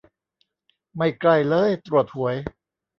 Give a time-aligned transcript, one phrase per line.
[0.95, 2.35] ไม่ใกล้เล้ย ตรวจหวย